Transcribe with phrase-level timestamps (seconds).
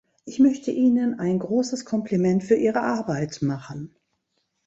[0.25, 3.93] Ich möchte Ihnen ein großes Kompliment für Ihre Arbeit machen.